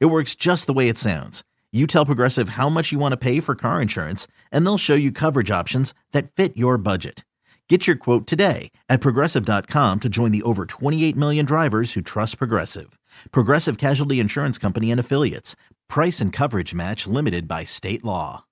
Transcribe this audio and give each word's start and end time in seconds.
It 0.00 0.06
works 0.06 0.34
just 0.34 0.66
the 0.66 0.72
way 0.72 0.88
it 0.88 0.98
sounds. 0.98 1.42
You 1.72 1.86
tell 1.86 2.04
Progressive 2.06 2.50
how 2.50 2.68
much 2.68 2.92
you 2.92 2.98
want 2.98 3.12
to 3.12 3.16
pay 3.16 3.40
for 3.40 3.54
car 3.54 3.80
insurance, 3.80 4.26
and 4.50 4.64
they'll 4.66 4.78
show 4.78 4.94
you 4.94 5.10
coverage 5.10 5.50
options 5.50 5.94
that 6.12 6.30
fit 6.30 6.56
your 6.56 6.76
budget. 6.76 7.24
Get 7.68 7.86
your 7.86 7.96
quote 7.96 8.26
today 8.26 8.70
at 8.90 9.00
progressive.com 9.00 10.00
to 10.00 10.08
join 10.10 10.30
the 10.30 10.42
over 10.42 10.66
28 10.66 11.16
million 11.16 11.46
drivers 11.46 11.94
who 11.94 12.02
trust 12.02 12.36
Progressive. 12.36 12.98
Progressive 13.30 13.78
Casualty 13.78 14.20
Insurance 14.20 14.58
Company 14.58 14.90
and 14.90 15.00
Affiliates. 15.00 15.56
Price 15.88 16.20
and 16.20 16.34
coverage 16.34 16.74
match 16.74 17.06
limited 17.06 17.48
by 17.48 17.64
state 17.64 18.04
law. 18.04 18.44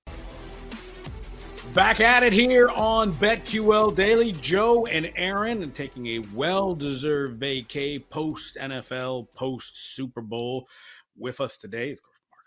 Back 1.74 2.01
at 2.01 2.23
it 2.23 2.32
here 2.32 2.70
on 2.70 3.12
BetQL 3.12 3.95
Daily. 3.95 4.32
Joe 4.32 4.87
and 4.87 5.12
Aaron 5.15 5.62
and 5.62 5.74
taking 5.74 6.07
a 6.07 6.18
well 6.34 6.74
deserved 6.74 7.38
vacay 7.38 8.02
post 8.09 8.57
NFL, 8.57 9.29
post 9.34 9.95
Super 9.95 10.23
Bowl 10.23 10.66
with 11.20 11.41
us 11.41 11.56
today. 11.56 11.95
Course, 11.95 12.01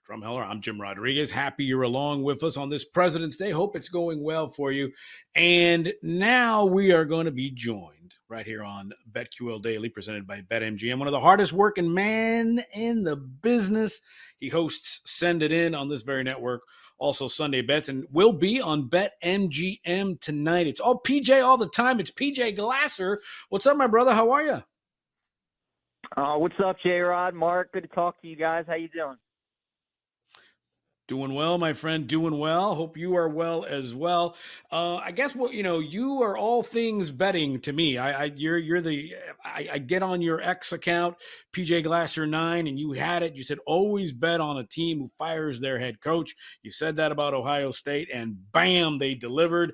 Mark 0.07 0.21
Drumheller. 0.21 0.45
I'm 0.45 0.61
Jim 0.61 0.81
Rodriguez. 0.81 1.31
Happy 1.31 1.63
you're 1.63 1.83
along 1.83 2.23
with 2.23 2.43
us 2.43 2.57
on 2.57 2.69
this 2.69 2.83
President's 2.83 3.37
Day. 3.37 3.51
Hope 3.51 3.75
it's 3.75 3.89
going 3.89 4.21
well 4.23 4.49
for 4.49 4.71
you. 4.71 4.91
And 5.35 5.93
now 6.01 6.65
we 6.65 6.91
are 6.91 7.05
going 7.05 7.25
to 7.25 7.31
be 7.31 7.51
joined 7.51 8.15
right 8.27 8.45
here 8.45 8.63
on 8.63 8.91
BetQL 9.11 9.61
Daily, 9.61 9.89
presented 9.89 10.25
by 10.25 10.41
BetMGM, 10.41 10.97
one 10.97 11.07
of 11.07 11.13
the 11.13 11.19
hardest 11.19 11.53
working 11.53 11.93
men 11.93 12.63
in 12.73 13.03
the 13.03 13.15
business. 13.15 14.01
He 14.39 14.49
hosts 14.49 15.01
Send 15.05 15.43
It 15.43 15.51
In 15.51 15.75
on 15.75 15.87
this 15.87 16.01
very 16.01 16.23
network. 16.23 16.63
Also, 16.97 17.27
Sunday 17.27 17.61
bets 17.61 17.89
and 17.89 18.05
will 18.11 18.33
be 18.33 18.61
on 18.61 18.89
BetMGM 18.89 20.21
tonight. 20.21 20.67
It's 20.67 20.79
all 20.79 21.01
PJ 21.01 21.43
all 21.43 21.57
the 21.57 21.67
time. 21.67 21.99
It's 21.99 22.11
PJ 22.11 22.55
Glasser. 22.55 23.21
What's 23.49 23.65
up, 23.67 23.77
my 23.77 23.87
brother? 23.87 24.13
How 24.13 24.31
are 24.31 24.43
you? 24.43 24.63
Uh, 26.15 26.35
what's 26.35 26.55
up, 26.63 26.75
J 26.83 26.99
Rod? 26.99 27.33
Mark, 27.33 27.71
good 27.71 27.83
to 27.83 27.87
talk 27.89 28.21
to 28.21 28.27
you 28.27 28.35
guys. 28.35 28.65
How 28.67 28.75
you 28.75 28.87
doing? 28.87 29.17
Doing 31.07 31.33
well, 31.33 31.57
my 31.57 31.73
friend. 31.73 32.07
Doing 32.07 32.37
well. 32.37 32.75
Hope 32.75 32.97
you 32.97 33.15
are 33.15 33.27
well 33.27 33.65
as 33.65 33.95
well. 33.95 34.35
Uh, 34.71 34.97
I 34.97 35.11
guess 35.11 35.35
what 35.35 35.53
you 35.53 35.63
know, 35.63 35.79
you 35.79 36.21
are 36.21 36.37
all 36.37 36.61
things 36.61 37.09
betting 37.09 37.59
to 37.61 37.73
me. 37.73 37.97
I, 37.97 38.25
I 38.25 38.31
you're 38.35 38.59
you're 38.59 38.81
the 38.81 39.13
I, 39.43 39.69
I, 39.73 39.77
get 39.79 40.03
on 40.03 40.21
your 40.21 40.39
X 40.39 40.71
account, 40.71 41.15
PJ 41.51 41.83
Glasser 41.83 42.27
nine, 42.27 42.67
and 42.67 42.79
you 42.79 42.91
had 42.91 43.23
it. 43.23 43.35
You 43.35 43.41
said 43.41 43.57
always 43.65 44.13
bet 44.13 44.39
on 44.39 44.57
a 44.57 44.65
team 44.65 44.99
who 44.99 45.09
fires 45.17 45.59
their 45.59 45.79
head 45.79 45.99
coach. 45.99 46.35
You 46.61 46.71
said 46.71 46.97
that 46.97 47.11
about 47.11 47.33
Ohio 47.33 47.71
State, 47.71 48.09
and 48.13 48.37
bam, 48.51 48.99
they 48.99 49.15
delivered. 49.15 49.73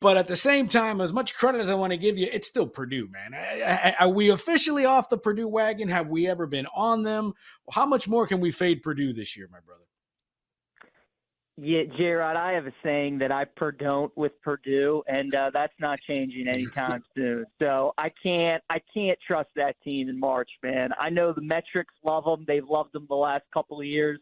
But 0.00 0.16
at 0.16 0.26
the 0.26 0.36
same 0.36 0.66
time, 0.66 1.00
as 1.02 1.12
much 1.12 1.34
credit 1.34 1.60
as 1.60 1.68
I 1.68 1.74
want 1.74 1.90
to 1.92 1.98
give 1.98 2.16
you, 2.16 2.26
it's 2.32 2.48
still 2.48 2.66
Purdue, 2.66 3.08
man. 3.08 3.94
Are 4.00 4.08
we 4.08 4.30
officially 4.30 4.86
off 4.86 5.10
the 5.10 5.18
Purdue 5.18 5.48
wagon? 5.48 5.88
Have 5.88 6.08
we 6.08 6.26
ever 6.26 6.46
been 6.46 6.66
on 6.74 7.02
them? 7.02 7.34
How 7.70 7.84
much 7.84 8.08
more 8.08 8.26
can 8.26 8.40
we 8.40 8.50
fade 8.50 8.82
Purdue 8.82 9.12
this 9.12 9.36
year, 9.36 9.48
my 9.52 9.60
brother? 9.60 9.84
Yeah, 11.62 11.82
Jared, 11.98 12.38
I 12.38 12.52
have 12.52 12.66
a 12.66 12.72
saying 12.82 13.18
that 13.18 13.30
I 13.30 13.44
per 13.44 13.70
don't 13.70 14.10
with 14.16 14.32
Purdue, 14.40 15.02
and 15.06 15.34
uh, 15.34 15.50
that's 15.52 15.74
not 15.78 15.98
changing 16.06 16.48
anytime 16.48 17.02
soon. 17.14 17.44
So 17.58 17.92
I 17.98 18.10
can't, 18.22 18.62
I 18.70 18.80
can't 18.94 19.18
trust 19.26 19.50
that 19.56 19.76
team 19.84 20.08
in 20.08 20.18
March, 20.18 20.48
man. 20.62 20.88
I 20.98 21.10
know 21.10 21.34
the 21.34 21.42
metrics 21.42 21.92
love 22.02 22.24
them; 22.24 22.46
they've 22.48 22.66
loved 22.66 22.94
them 22.94 23.04
the 23.10 23.14
last 23.14 23.44
couple 23.52 23.78
of 23.78 23.84
years. 23.84 24.18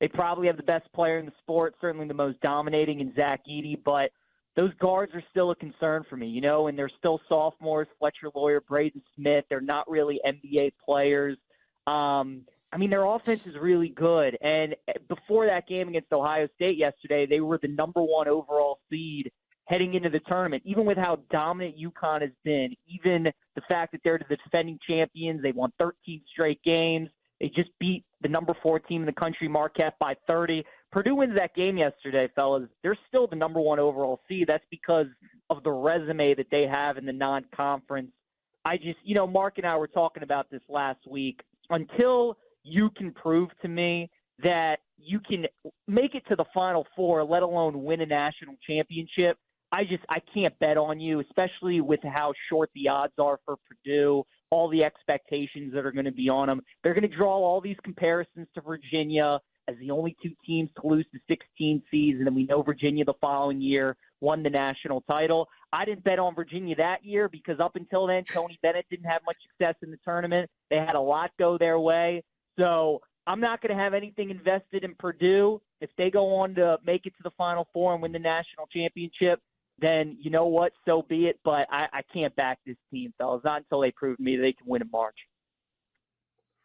They 0.00 0.08
probably 0.08 0.48
have 0.48 0.56
the 0.56 0.64
best 0.64 0.92
player 0.92 1.18
in 1.20 1.26
the 1.26 1.32
sport, 1.38 1.76
certainly 1.80 2.08
the 2.08 2.14
most 2.14 2.40
dominating 2.40 2.98
in 2.98 3.14
Zach 3.14 3.42
Edey, 3.48 3.78
but 3.84 4.10
those 4.56 4.72
guards 4.80 5.14
are 5.14 5.22
still 5.30 5.50
a 5.50 5.56
concern 5.56 6.04
for 6.08 6.16
me, 6.16 6.26
you 6.26 6.40
know, 6.40 6.66
and 6.66 6.78
they're 6.78 6.90
still 6.98 7.20
sophomores, 7.28 7.88
Fletcher 7.98 8.30
Loyer, 8.34 8.60
Braden 8.60 9.02
Smith. 9.16 9.44
They're 9.48 9.60
not 9.60 9.88
really 9.88 10.20
NBA 10.26 10.72
players. 10.84 11.38
Um, 11.86 12.42
I 12.72 12.76
mean, 12.76 12.90
their 12.90 13.04
offense 13.04 13.46
is 13.46 13.56
really 13.60 13.88
good. 13.88 14.36
And 14.40 14.76
before 15.08 15.46
that 15.46 15.66
game 15.66 15.88
against 15.88 16.12
Ohio 16.12 16.48
State 16.54 16.76
yesterday, 16.76 17.26
they 17.26 17.40
were 17.40 17.58
the 17.60 17.68
number 17.68 18.02
one 18.02 18.28
overall 18.28 18.78
seed 18.88 19.30
heading 19.64 19.94
into 19.94 20.08
the 20.08 20.20
tournament. 20.20 20.62
Even 20.66 20.84
with 20.84 20.98
how 20.98 21.20
dominant 21.30 21.76
UConn 21.78 22.22
has 22.22 22.30
been, 22.44 22.74
even 22.88 23.24
the 23.54 23.60
fact 23.68 23.92
that 23.92 24.00
they're 24.04 24.20
the 24.28 24.36
defending 24.36 24.78
champions, 24.86 25.42
they 25.42 25.52
won 25.52 25.72
13 25.78 26.22
straight 26.32 26.62
games. 26.62 27.08
They 27.40 27.48
just 27.48 27.70
beat 27.78 28.04
the 28.20 28.28
number 28.28 28.54
four 28.62 28.78
team 28.78 29.02
in 29.02 29.06
the 29.06 29.12
country, 29.12 29.48
Marquette, 29.48 29.94
by 29.98 30.14
30. 30.26 30.62
Purdue 30.92 31.14
wins 31.14 31.34
that 31.36 31.54
game 31.54 31.78
yesterday, 31.78 32.28
fellas. 32.34 32.68
They're 32.82 32.98
still 33.08 33.26
the 33.26 33.36
number 33.36 33.60
one 33.60 33.78
overall 33.78 34.20
seed. 34.28 34.46
That's 34.46 34.64
because 34.70 35.06
of 35.48 35.62
the 35.62 35.70
resume 35.70 36.34
that 36.34 36.46
they 36.50 36.66
have 36.70 36.98
in 36.98 37.06
the 37.06 37.12
non 37.12 37.44
conference. 37.54 38.10
I 38.64 38.76
just, 38.76 38.98
you 39.04 39.14
know, 39.14 39.26
Mark 39.26 39.56
and 39.56 39.66
I 39.66 39.76
were 39.76 39.88
talking 39.88 40.22
about 40.22 40.50
this 40.50 40.60
last 40.68 41.00
week. 41.08 41.40
Until 41.70 42.36
you 42.62 42.90
can 42.96 43.12
prove 43.12 43.48
to 43.62 43.68
me 43.68 44.10
that 44.42 44.78
you 44.98 45.20
can 45.20 45.46
make 45.88 46.14
it 46.14 46.24
to 46.28 46.36
the 46.36 46.44
final 46.52 46.86
four, 46.94 47.24
let 47.24 47.42
alone 47.42 47.84
win 47.84 48.02
a 48.02 48.06
national 48.06 48.56
championship, 48.66 49.38
I 49.72 49.84
just 49.84 50.02
I 50.08 50.18
can't 50.34 50.58
bet 50.58 50.76
on 50.76 51.00
you, 51.00 51.20
especially 51.20 51.80
with 51.80 52.00
how 52.02 52.34
short 52.48 52.70
the 52.74 52.88
odds 52.88 53.14
are 53.18 53.38
for 53.44 53.56
Purdue, 53.68 54.24
all 54.50 54.68
the 54.68 54.84
expectations 54.84 55.72
that 55.72 55.86
are 55.86 55.92
going 55.92 56.04
to 56.04 56.12
be 56.12 56.28
on 56.28 56.48
them. 56.48 56.60
They're 56.82 56.94
going 56.94 57.08
to 57.08 57.16
draw 57.16 57.34
all 57.36 57.60
these 57.60 57.76
comparisons 57.84 58.48
to 58.54 58.60
Virginia 58.60 59.40
as 59.68 59.76
the 59.78 59.90
only 59.90 60.16
two 60.22 60.32
teams 60.44 60.68
to 60.80 60.86
lose 60.86 61.06
the 61.12 61.20
16 61.28 61.82
season, 61.90 62.26
and 62.26 62.34
we 62.34 62.44
know 62.44 62.62
Virginia 62.62 63.04
the 63.04 63.14
following 63.20 63.60
year 63.60 63.96
won 64.20 64.42
the 64.42 64.50
national 64.50 65.02
title. 65.02 65.48
I 65.72 65.84
didn't 65.84 66.04
bet 66.04 66.18
on 66.18 66.34
Virginia 66.34 66.74
that 66.76 67.04
year 67.04 67.28
because 67.28 67.60
up 67.60 67.76
until 67.76 68.06
then, 68.06 68.24
Tony 68.24 68.58
Bennett 68.62 68.86
didn't 68.90 69.06
have 69.06 69.22
much 69.24 69.36
success 69.48 69.76
in 69.82 69.90
the 69.90 69.98
tournament. 70.04 70.50
They 70.68 70.76
had 70.76 70.94
a 70.94 71.00
lot 71.00 71.30
go 71.38 71.56
their 71.56 71.78
way. 71.78 72.22
So 72.58 73.00
I'm 73.26 73.40
not 73.40 73.62
going 73.62 73.76
to 73.76 73.82
have 73.82 73.94
anything 73.94 74.30
invested 74.30 74.84
in 74.84 74.94
Purdue. 74.98 75.60
If 75.80 75.90
they 75.96 76.10
go 76.10 76.34
on 76.36 76.54
to 76.56 76.78
make 76.84 77.06
it 77.06 77.10
to 77.16 77.22
the 77.22 77.30
Final 77.38 77.68
Four 77.72 77.94
and 77.94 78.02
win 78.02 78.12
the 78.12 78.18
national 78.18 78.66
championship, 78.66 79.40
then 79.80 80.16
you 80.20 80.30
know 80.30 80.46
what, 80.46 80.72
so 80.86 81.02
be 81.08 81.26
it. 81.26 81.38
But 81.44 81.66
I, 81.70 81.86
I 81.92 82.02
can't 82.12 82.34
back 82.36 82.58
this 82.66 82.76
team, 82.92 83.12
fellas. 83.18 83.42
Not 83.44 83.62
until 83.62 83.80
they 83.80 83.90
prove 83.90 84.16
to 84.16 84.22
me 84.22 84.36
they 84.36 84.52
can 84.52 84.66
win 84.66 84.82
in 84.82 84.90
March. 84.90 85.16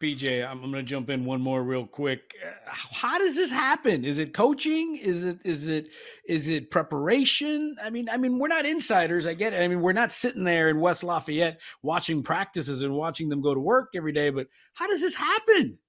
PJ, 0.01 0.45
I'm, 0.45 0.59
going 0.59 0.73
to 0.73 0.83
jump 0.83 1.09
in 1.09 1.23
one 1.23 1.39
more 1.39 1.63
real 1.63 1.87
quick. 1.87 2.33
Uh, 2.45 2.51
how 2.65 3.17
does 3.17 3.35
this 3.35 3.49
happen? 3.49 4.03
Is 4.03 4.19
it 4.19 4.33
coaching? 4.33 4.97
Is 4.97 5.23
it 5.23 5.39
is 5.45 5.67
it 5.67 5.87
is 6.27 6.49
it 6.49 6.69
preparation? 6.69 7.77
I 7.81 7.89
mean, 7.89 8.09
I 8.09 8.17
mean, 8.17 8.37
we're 8.37 8.49
not 8.49 8.65
insiders. 8.65 9.25
I 9.25 9.33
get 9.33 9.53
it. 9.53 9.61
I 9.61 9.67
mean, 9.69 9.79
we're 9.79 9.93
not 9.93 10.11
sitting 10.11 10.43
there 10.43 10.69
in 10.69 10.81
West 10.81 11.01
Lafayette 11.01 11.61
watching 11.81 12.23
practices 12.23 12.81
and 12.81 12.93
watching 12.93 13.29
them 13.29 13.41
go 13.41 13.53
to 13.53 13.59
work 13.59 13.91
every 13.95 14.11
day. 14.11 14.29
But 14.31 14.47
how 14.73 14.85
does 14.87 14.99
this 14.99 15.15
happen? 15.15 15.79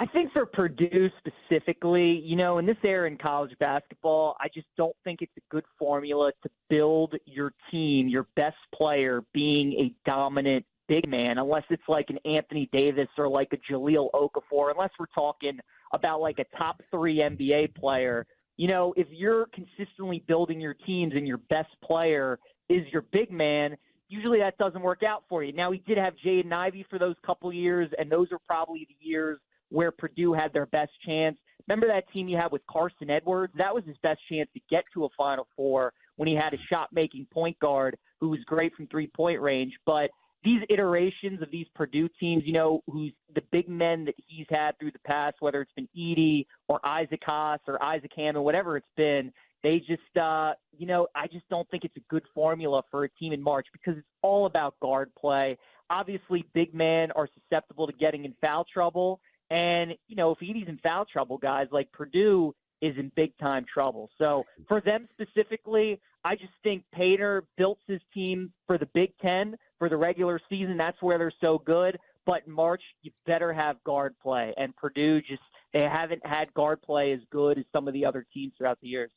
I 0.00 0.06
think 0.06 0.32
for 0.32 0.46
Purdue 0.46 1.10
specifically, 1.18 2.22
you 2.24 2.36
know, 2.36 2.58
in 2.58 2.66
this 2.66 2.76
era 2.84 3.10
in 3.10 3.18
college 3.18 3.50
basketball, 3.58 4.36
I 4.38 4.46
just 4.54 4.68
don't 4.76 4.94
think 5.02 5.22
it's 5.22 5.36
a 5.36 5.40
good 5.50 5.64
formula 5.76 6.30
to 6.44 6.50
build 6.70 7.16
your 7.26 7.52
team, 7.72 8.06
your 8.06 8.28
best 8.36 8.56
player 8.72 9.24
being 9.34 9.72
a 9.72 10.08
dominant 10.08 10.64
big 10.86 11.08
man, 11.08 11.38
unless 11.38 11.64
it's 11.68 11.82
like 11.88 12.10
an 12.10 12.18
Anthony 12.24 12.68
Davis 12.72 13.08
or 13.18 13.28
like 13.28 13.48
a 13.52 13.72
Jahlil 13.72 14.08
Okafor, 14.14 14.70
unless 14.70 14.90
we're 15.00 15.06
talking 15.12 15.58
about 15.92 16.20
like 16.20 16.38
a 16.38 16.56
top 16.56 16.80
three 16.92 17.16
NBA 17.16 17.74
player. 17.74 18.24
You 18.56 18.68
know, 18.68 18.94
if 18.96 19.08
you're 19.10 19.46
consistently 19.46 20.22
building 20.28 20.60
your 20.60 20.74
teams 20.74 21.14
and 21.16 21.26
your 21.26 21.38
best 21.50 21.70
player 21.82 22.38
is 22.68 22.86
your 22.92 23.02
big 23.10 23.32
man, 23.32 23.76
usually 24.08 24.38
that 24.38 24.58
doesn't 24.58 24.80
work 24.80 25.02
out 25.02 25.24
for 25.28 25.42
you. 25.42 25.52
Now, 25.52 25.72
he 25.72 25.82
did 25.88 25.98
have 25.98 26.14
Jaden 26.24 26.52
Ivey 26.52 26.86
for 26.88 27.00
those 27.00 27.16
couple 27.26 27.52
years, 27.52 27.90
and 27.98 28.08
those 28.08 28.30
are 28.30 28.38
probably 28.46 28.86
the 28.88 29.06
years 29.06 29.38
where 29.70 29.90
Purdue 29.90 30.32
had 30.32 30.52
their 30.52 30.66
best 30.66 30.92
chance. 31.04 31.36
Remember 31.66 31.86
that 31.88 32.10
team 32.12 32.28
you 32.28 32.36
had 32.36 32.52
with 32.52 32.62
Carson 32.70 33.10
Edwards? 33.10 33.52
That 33.56 33.74
was 33.74 33.84
his 33.84 33.96
best 34.02 34.20
chance 34.30 34.48
to 34.54 34.60
get 34.70 34.84
to 34.94 35.04
a 35.04 35.08
Final 35.16 35.46
Four 35.56 35.92
when 36.16 36.28
he 36.28 36.34
had 36.34 36.54
a 36.54 36.58
shot 36.70 36.88
making 36.92 37.26
point 37.32 37.58
guard 37.58 37.96
who 38.20 38.28
was 38.28 38.40
great 38.46 38.74
from 38.74 38.86
three 38.86 39.10
point 39.14 39.40
range. 39.40 39.74
But 39.84 40.10
these 40.44 40.62
iterations 40.70 41.42
of 41.42 41.50
these 41.50 41.66
Purdue 41.74 42.08
teams, 42.20 42.44
you 42.46 42.52
know, 42.52 42.82
who's 42.86 43.12
the 43.34 43.42
big 43.50 43.68
men 43.68 44.04
that 44.04 44.14
he's 44.26 44.46
had 44.48 44.78
through 44.78 44.92
the 44.92 45.00
past, 45.00 45.36
whether 45.40 45.60
it's 45.60 45.72
been 45.72 45.88
Edey 45.96 46.46
or 46.68 46.80
Isaac 46.86 47.20
Haas 47.24 47.60
or 47.66 47.82
Isaac 47.82 48.12
Hammond, 48.16 48.44
whatever 48.44 48.76
it's 48.76 48.86
been, 48.96 49.32
they 49.62 49.78
just, 49.80 50.16
uh, 50.16 50.52
you 50.76 50.86
know, 50.86 51.08
I 51.16 51.26
just 51.26 51.48
don't 51.48 51.68
think 51.70 51.84
it's 51.84 51.96
a 51.96 52.02
good 52.08 52.22
formula 52.34 52.82
for 52.90 53.04
a 53.04 53.08
team 53.10 53.32
in 53.32 53.42
March 53.42 53.66
because 53.72 53.98
it's 53.98 54.06
all 54.22 54.46
about 54.46 54.78
guard 54.80 55.10
play. 55.18 55.58
Obviously, 55.90 56.44
big 56.54 56.72
men 56.74 57.10
are 57.12 57.28
susceptible 57.34 57.86
to 57.86 57.92
getting 57.94 58.24
in 58.24 58.34
foul 58.40 58.64
trouble. 58.72 59.20
And, 59.50 59.94
you 60.08 60.16
know, 60.16 60.32
if 60.32 60.38
Edey's 60.42 60.68
in 60.68 60.78
foul 60.82 61.04
trouble, 61.04 61.38
guys, 61.38 61.68
like 61.70 61.90
Purdue 61.92 62.54
is 62.80 62.96
in 62.96 63.10
big 63.16 63.36
time 63.38 63.64
trouble. 63.72 64.10
So 64.18 64.44
for 64.68 64.80
them 64.80 65.08
specifically, 65.12 66.00
I 66.24 66.36
just 66.36 66.52
think 66.62 66.84
Painter 66.92 67.44
built 67.56 67.78
his 67.86 68.00
team 68.12 68.52
for 68.66 68.78
the 68.78 68.88
Big 68.94 69.12
Ten 69.20 69.56
for 69.78 69.88
the 69.88 69.96
regular 69.96 70.40
season. 70.48 70.76
That's 70.76 71.00
where 71.00 71.18
they're 71.18 71.32
so 71.40 71.62
good. 71.64 71.98
But 72.26 72.46
March, 72.46 72.82
you 73.02 73.10
better 73.26 73.52
have 73.52 73.82
guard 73.84 74.14
play. 74.22 74.52
And 74.56 74.76
Purdue 74.76 75.20
just, 75.22 75.42
they 75.72 75.80
haven't 75.80 76.24
had 76.26 76.52
guard 76.54 76.82
play 76.82 77.12
as 77.12 77.20
good 77.30 77.58
as 77.58 77.64
some 77.72 77.88
of 77.88 77.94
the 77.94 78.04
other 78.04 78.26
teams 78.34 78.52
throughout 78.58 78.78
the 78.82 78.88
years. 78.88 79.10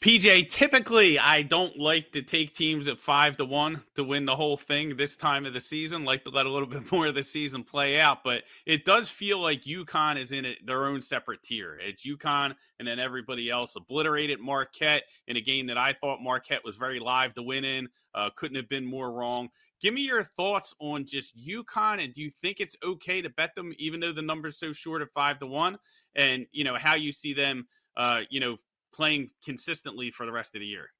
PJ, 0.00 0.48
typically 0.48 1.18
I 1.18 1.42
don't 1.42 1.76
like 1.76 2.12
to 2.12 2.22
take 2.22 2.54
teams 2.54 2.86
at 2.86 3.00
five 3.00 3.36
to 3.38 3.44
one 3.44 3.82
to 3.96 4.04
win 4.04 4.26
the 4.26 4.36
whole 4.36 4.56
thing 4.56 4.96
this 4.96 5.16
time 5.16 5.44
of 5.44 5.54
the 5.54 5.60
season. 5.60 6.04
Like 6.04 6.22
to 6.22 6.30
let 6.30 6.46
a 6.46 6.50
little 6.50 6.68
bit 6.68 6.92
more 6.92 7.08
of 7.08 7.16
the 7.16 7.24
season 7.24 7.64
play 7.64 7.98
out, 7.98 8.22
but 8.22 8.44
it 8.64 8.84
does 8.84 9.08
feel 9.08 9.40
like 9.40 9.64
UConn 9.64 10.16
is 10.16 10.30
in 10.30 10.54
their 10.64 10.86
own 10.86 11.02
separate 11.02 11.42
tier. 11.42 11.76
It's 11.82 12.06
UConn 12.06 12.54
and 12.78 12.86
then 12.86 13.00
everybody 13.00 13.50
else 13.50 13.74
obliterated 13.74 14.38
Marquette 14.38 15.02
in 15.26 15.36
a 15.36 15.40
game 15.40 15.66
that 15.66 15.78
I 15.78 15.94
thought 15.94 16.22
Marquette 16.22 16.64
was 16.64 16.76
very 16.76 17.00
live 17.00 17.34
to 17.34 17.42
win 17.42 17.64
in. 17.64 17.88
Uh, 18.14 18.30
couldn't 18.36 18.56
have 18.56 18.68
been 18.68 18.86
more 18.86 19.10
wrong. 19.10 19.48
Give 19.80 19.92
me 19.92 20.06
your 20.06 20.22
thoughts 20.22 20.76
on 20.80 21.06
just 21.06 21.36
UConn, 21.36 22.02
and 22.02 22.12
do 22.12 22.20
you 22.20 22.30
think 22.30 22.60
it's 22.60 22.76
okay 22.84 23.20
to 23.22 23.30
bet 23.30 23.54
them, 23.54 23.72
even 23.78 24.00
though 24.00 24.12
the 24.12 24.22
number's 24.22 24.56
so 24.56 24.72
short 24.72 25.02
at 25.02 25.12
five 25.12 25.40
to 25.40 25.46
one? 25.46 25.78
And 26.14 26.46
you 26.52 26.64
know 26.64 26.76
how 26.76 26.94
you 26.94 27.12
see 27.12 27.32
them, 27.32 27.66
uh, 27.96 28.22
you 28.28 28.40
know, 28.40 28.58
playing 28.92 29.30
consistently 29.44 30.10
for 30.10 30.26
the 30.26 30.32
rest 30.32 30.54
of 30.54 30.60
the 30.60 30.66
year. 30.66 30.90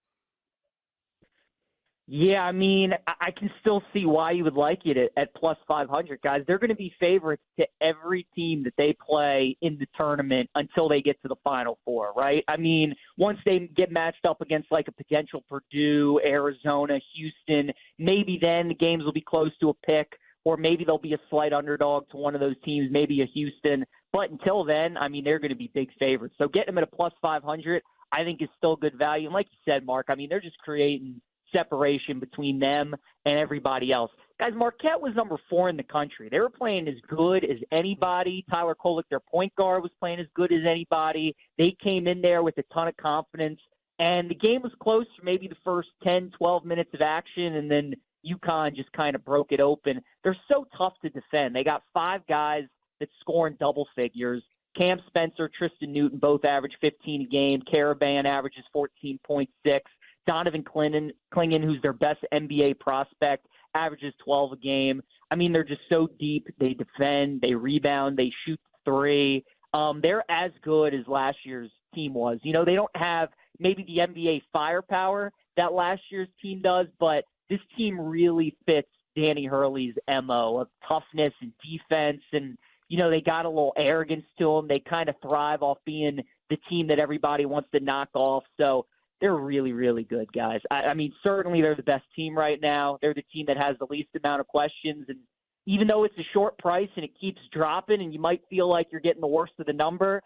Yeah, 2.10 2.40
I 2.40 2.52
mean, 2.52 2.94
I 3.06 3.30
can 3.30 3.50
still 3.60 3.82
see 3.92 4.06
why 4.06 4.30
you 4.30 4.42
would 4.44 4.54
like 4.54 4.86
it 4.86 4.96
at, 4.96 5.10
at 5.18 5.34
plus 5.34 5.58
500, 5.68 6.22
guys. 6.22 6.40
They're 6.46 6.58
going 6.58 6.70
to 6.70 6.74
be 6.74 6.90
favorites 6.98 7.42
to 7.60 7.66
every 7.82 8.26
team 8.34 8.64
that 8.64 8.72
they 8.78 8.96
play 9.06 9.58
in 9.60 9.76
the 9.78 9.86
tournament 9.94 10.48
until 10.54 10.88
they 10.88 11.02
get 11.02 11.20
to 11.20 11.28
the 11.28 11.36
Final 11.44 11.78
Four, 11.84 12.14
right? 12.16 12.42
I 12.48 12.56
mean, 12.56 12.94
once 13.18 13.38
they 13.44 13.68
get 13.76 13.92
matched 13.92 14.24
up 14.26 14.40
against 14.40 14.72
like 14.72 14.88
a 14.88 14.92
potential 14.92 15.44
Purdue, 15.50 16.18
Arizona, 16.24 16.98
Houston, 17.14 17.74
maybe 17.98 18.38
then 18.40 18.68
the 18.68 18.74
games 18.74 19.04
will 19.04 19.12
be 19.12 19.20
close 19.20 19.50
to 19.58 19.68
a 19.68 19.74
pick, 19.84 20.10
or 20.48 20.56
maybe 20.56 20.82
they'll 20.82 20.96
be 20.96 21.12
a 21.12 21.20
slight 21.28 21.52
underdog 21.52 22.08
to 22.08 22.16
one 22.16 22.34
of 22.34 22.40
those 22.40 22.54
teams, 22.64 22.88
maybe 22.90 23.20
a 23.20 23.26
Houston. 23.34 23.84
But 24.14 24.30
until 24.30 24.64
then, 24.64 24.96
I 24.96 25.06
mean, 25.06 25.22
they're 25.22 25.38
going 25.38 25.50
to 25.50 25.54
be 25.54 25.70
big 25.74 25.90
favorites. 25.98 26.36
So 26.38 26.48
getting 26.48 26.74
them 26.74 26.78
at 26.78 26.84
a 26.84 26.96
plus 26.96 27.12
500, 27.20 27.82
I 28.12 28.24
think 28.24 28.40
is 28.40 28.48
still 28.56 28.74
good 28.74 28.96
value. 28.96 29.26
And 29.26 29.34
like 29.34 29.46
you 29.50 29.58
said, 29.70 29.84
Mark, 29.84 30.06
I 30.08 30.14
mean, 30.14 30.30
they're 30.30 30.40
just 30.40 30.56
creating 30.56 31.20
separation 31.52 32.18
between 32.18 32.58
them 32.58 32.96
and 33.26 33.38
everybody 33.38 33.92
else. 33.92 34.10
Guys, 34.40 34.52
Marquette 34.56 34.98
was 34.98 35.12
number 35.14 35.36
four 35.50 35.68
in 35.68 35.76
the 35.76 35.82
country. 35.82 36.30
They 36.30 36.40
were 36.40 36.48
playing 36.48 36.88
as 36.88 36.94
good 37.06 37.44
as 37.44 37.58
anybody. 37.70 38.42
Tyler 38.50 38.74
Kolek, 38.74 39.02
their 39.10 39.20
point 39.20 39.54
guard, 39.54 39.82
was 39.82 39.92
playing 40.00 40.18
as 40.18 40.26
good 40.34 40.50
as 40.50 40.60
anybody. 40.66 41.36
They 41.58 41.76
came 41.84 42.06
in 42.06 42.22
there 42.22 42.42
with 42.42 42.56
a 42.56 42.64
ton 42.72 42.88
of 42.88 42.96
confidence. 42.96 43.60
And 43.98 44.30
the 44.30 44.34
game 44.34 44.62
was 44.62 44.72
close 44.82 45.04
for 45.18 45.26
maybe 45.26 45.46
the 45.46 45.56
first 45.62 45.90
10, 46.04 46.30
12 46.38 46.64
minutes 46.64 46.90
of 46.94 47.02
action, 47.02 47.56
and 47.56 47.70
then 47.70 47.92
UConn 48.26 48.74
just 48.74 48.92
kind 48.92 49.14
of 49.14 49.24
broke 49.24 49.52
it 49.52 49.60
open. 49.60 50.00
They're 50.22 50.36
so 50.48 50.66
tough 50.76 50.94
to 51.02 51.10
defend. 51.10 51.54
They 51.54 51.64
got 51.64 51.82
five 51.94 52.20
guys 52.28 52.64
that 53.00 53.08
score 53.20 53.46
in 53.46 53.56
double 53.58 53.86
figures. 53.94 54.42
Cam 54.76 55.00
Spencer, 55.08 55.50
Tristan 55.56 55.92
Newton 55.92 56.18
both 56.18 56.44
average 56.44 56.74
15 56.80 57.22
a 57.22 57.24
game. 57.24 57.62
Karaban 57.72 58.24
averages 58.24 58.64
14.6. 58.74 59.48
Donovan 60.26 60.62
Clingan, 60.62 61.10
Clingan, 61.34 61.64
who's 61.64 61.80
their 61.80 61.94
best 61.94 62.20
NBA 62.34 62.78
prospect, 62.78 63.46
averages 63.74 64.12
12 64.22 64.52
a 64.52 64.56
game. 64.56 65.00
I 65.30 65.36
mean, 65.36 65.52
they're 65.52 65.64
just 65.64 65.80
so 65.88 66.06
deep. 66.18 66.46
They 66.60 66.74
defend, 66.74 67.40
they 67.40 67.54
rebound, 67.54 68.18
they 68.18 68.30
shoot 68.44 68.60
three. 68.84 69.44
Um, 69.72 70.00
they're 70.02 70.30
as 70.30 70.50
good 70.62 70.94
as 70.94 71.06
last 71.06 71.38
year's 71.44 71.70
team 71.94 72.12
was. 72.12 72.38
You 72.42 72.52
know, 72.52 72.64
they 72.64 72.74
don't 72.74 72.94
have 72.94 73.30
maybe 73.58 73.84
the 73.84 73.98
NBA 74.06 74.42
firepower 74.52 75.32
that 75.56 75.72
last 75.72 76.02
year's 76.10 76.28
team 76.40 76.60
does, 76.62 76.86
but 77.00 77.24
this 77.50 77.60
team 77.76 78.00
really 78.00 78.56
fits 78.66 78.88
Danny 79.16 79.46
Hurley's 79.46 79.94
MO 80.08 80.58
of 80.58 80.68
toughness 80.86 81.32
and 81.40 81.52
defense 81.62 82.22
and 82.32 82.56
you 82.88 82.96
know, 82.96 83.10
they 83.10 83.20
got 83.20 83.44
a 83.44 83.48
little 83.48 83.74
arrogance 83.76 84.24
to 84.38 84.56
them. 84.56 84.66
They 84.66 84.78
kind 84.78 85.08
of 85.08 85.14
thrive 85.20 85.62
off 85.62 85.78
being 85.84 86.20
the 86.48 86.56
team 86.70 86.86
that 86.88 86.98
everybody 86.98 87.44
wants 87.44 87.68
to 87.74 87.80
knock 87.80 88.08
off. 88.14 88.44
So 88.56 88.86
they're 89.20 89.36
really, 89.36 89.72
really 89.72 90.04
good 90.04 90.32
guys. 90.32 90.60
I, 90.70 90.84
I 90.84 90.94
mean, 90.94 91.12
certainly 91.22 91.60
they're 91.60 91.74
the 91.74 91.82
best 91.82 92.04
team 92.16 92.36
right 92.36 92.58
now. 92.60 92.98
They're 93.02 93.14
the 93.14 93.24
team 93.32 93.46
that 93.48 93.56
has 93.58 93.76
the 93.78 93.86
least 93.90 94.08
amount 94.22 94.40
of 94.40 94.46
questions. 94.46 95.04
And 95.08 95.18
even 95.66 95.86
though 95.86 96.04
it's 96.04 96.18
a 96.18 96.26
short 96.32 96.56
price 96.58 96.88
and 96.96 97.04
it 97.04 97.10
keeps 97.20 97.40
dropping, 97.52 98.00
and 98.00 98.12
you 98.12 98.20
might 98.20 98.40
feel 98.48 98.68
like 98.68 98.86
you're 98.90 99.00
getting 99.00 99.20
the 99.20 99.26
worst 99.26 99.52
of 99.58 99.66
the 99.66 99.72
number, 99.72 100.22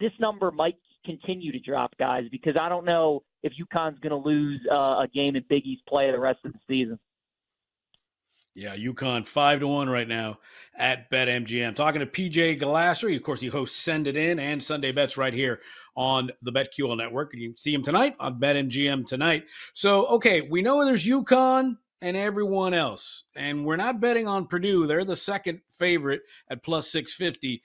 this 0.00 0.12
number 0.18 0.50
might 0.50 0.76
continue 1.04 1.52
to 1.52 1.60
drop, 1.60 1.92
guys, 1.98 2.24
because 2.30 2.56
I 2.58 2.68
don't 2.68 2.84
know 2.84 3.22
if 3.42 3.52
UConn's 3.52 3.98
going 4.00 4.10
to 4.10 4.28
lose 4.28 4.60
uh, 4.70 5.02
a 5.02 5.08
game 5.12 5.36
in 5.36 5.44
Big 5.48 5.66
East 5.66 5.82
play 5.86 6.10
the 6.10 6.18
rest 6.18 6.40
of 6.44 6.52
the 6.52 6.58
season. 6.68 6.98
Yeah, 8.54 8.74
UConn 8.74 9.24
five 9.26 9.60
to 9.60 9.68
one 9.68 9.88
right 9.88 10.08
now 10.08 10.38
at 10.76 11.08
BetMGM. 11.12 11.76
Talking 11.76 12.00
to 12.00 12.06
PJ 12.06 12.58
Glasser, 12.58 13.08
of 13.08 13.22
course, 13.22 13.40
he 13.40 13.46
hosts 13.46 13.78
Send 13.78 14.08
It 14.08 14.16
In 14.16 14.40
and 14.40 14.62
Sunday 14.62 14.90
Bets 14.90 15.16
right 15.16 15.32
here 15.32 15.60
on 15.94 16.30
the 16.42 16.50
BetQL 16.50 16.96
network, 16.96 17.32
and 17.32 17.42
you 17.42 17.54
see 17.56 17.72
him 17.72 17.84
tonight 17.84 18.16
on 18.18 18.40
BetMGM 18.40 19.06
tonight. 19.06 19.44
So, 19.74 20.06
okay, 20.06 20.40
we 20.40 20.62
know 20.62 20.84
there's 20.84 21.06
UConn 21.06 21.76
and 22.02 22.16
everyone 22.16 22.74
else, 22.74 23.24
and 23.36 23.64
we're 23.64 23.76
not 23.76 24.00
betting 24.00 24.26
on 24.26 24.48
Purdue. 24.48 24.88
They're 24.88 25.04
the 25.04 25.14
second 25.14 25.60
favorite 25.70 26.22
at 26.50 26.64
plus 26.64 26.90
six 26.90 27.14
fifty. 27.14 27.62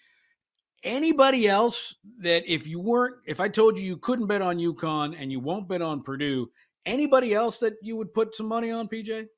Anybody 0.83 1.47
else 1.47 1.95
that 2.19 2.43
if 2.51 2.67
you 2.67 2.79
weren't, 2.79 3.15
if 3.25 3.39
I 3.39 3.47
told 3.47 3.77
you 3.77 3.85
you 3.85 3.97
couldn't 3.97 4.27
bet 4.27 4.41
on 4.41 4.57
UConn 4.57 5.15
and 5.19 5.31
you 5.31 5.39
won't 5.39 5.67
bet 5.67 5.81
on 5.81 6.03
Purdue, 6.03 6.49
anybody 6.85 7.33
else 7.33 7.59
that 7.59 7.75
you 7.81 7.95
would 7.95 8.13
put 8.13 8.35
some 8.35 8.47
money 8.47 8.69
on, 8.69 8.87
PJ? 8.89 9.09
It's 9.09 9.29